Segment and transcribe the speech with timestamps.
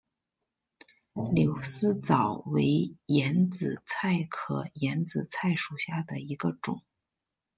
[1.31, 6.81] 柳丝藻为眼子菜科眼子菜属下的一个种。